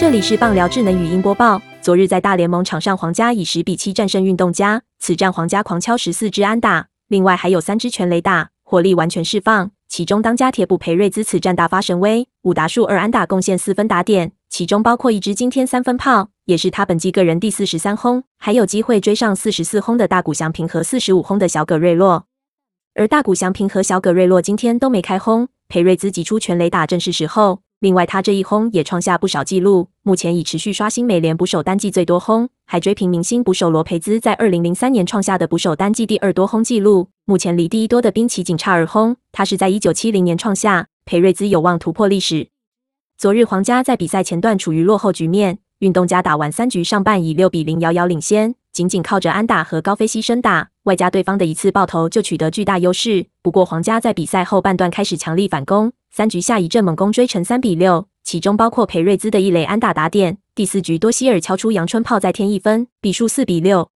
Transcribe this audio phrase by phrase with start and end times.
[0.00, 1.60] 这里是棒聊智能语音播报。
[1.82, 4.80] 昨日在大联盟场上，皇家以十比七战胜运动家。
[4.98, 9.70] 此战皇家狂敲十四支安打，另外还有三支全垒打，火力完全释放。
[9.88, 22.24] 其中当家铁捕裴瑞兹此战大发神威，五打数二安打，贡献四分打点，其中包括一支惊天三分炮，也是他本季个人第四十三轰，还有机会追上四十四轰的大谷翔平和四十五轰的小葛瑞洛。
[22.94, 27.60] 而大谷翔平和小葛瑞洛今天都没开轰，裴瑞兹挤出全垒打正是时候。
[27.80, 37.08] 另外，他这一轰也创下不少纪录，目前已持续刷新美联捕手单季最多轰，还追平明星捕手罗培兹在二零零三年创下的捕手单季第二多轰纪录。
[37.24, 42.48] 目前离第一多的兵棋仅差二轰，他是在一九七零年创下，裴瑞兹有望突破历史。
[43.16, 53.26] 昨日皇家在比赛前段处于落后局面，运动家打完三局上半以六比零遥遥领先，仅仅靠着安打和高飞牺牲打，外加对方的一次爆头就取得巨大优势。
[53.42, 55.92] 不过皇家在比赛后半段开始强力反攻。
[56.10, 60.38] 三局下一阵猛攻追成三比六，其中包括裴瑞兹的一垒安打打点。
[60.54, 63.90] 第四局多希尔敲出阳春炮再添一分，比数四比六。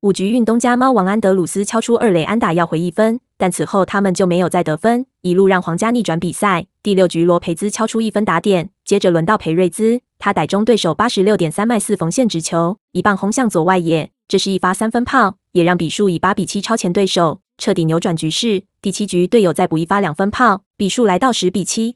[0.00, 6.66] 五局运东家猫王安德鲁斯敲出二垒安打要回一分，但此后他们就没有再得分，一路让皇家逆转比赛。
[6.82, 17.40] 第六局罗培兹敲出一分打点，接着轮到裴瑞兹，他逮中对手八十六点三迈四缝线直球，一棒轰向左外野，这是一发三分炮，也让比数以八比七超前对手。
[17.58, 18.64] 彻底扭转局势。
[18.82, 21.94] 第七局，队友再补一发两分炮，比数来到十比七。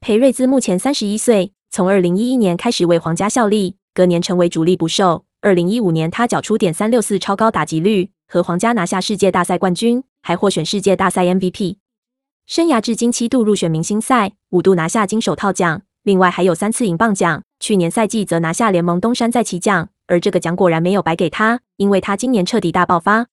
[0.00, 5.24] 裴瑞兹目前三十一岁，从二零一一年开始为皇家效力，隔年成为主力捕手。
[5.40, 11.76] 二零一五年，他缴出点三六四超高打击率，和皇家拿下世界大赛冠军，还获选世界大赛 MVP。
[12.44, 17.44] 生涯至今七度入选明星赛，五度拿下金手套奖，另外还有三次银棒奖。
[17.62, 23.28] 去年赛季则拿下联盟东山再起奖，而这个奖果然没有白给他，因为他今年彻底大爆发。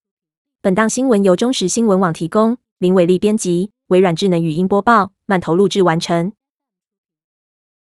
[0.61, 6.33] 本档新闻由中时新闻网提供，林伟利编辑，微软智能语音播报，慢投录制完成。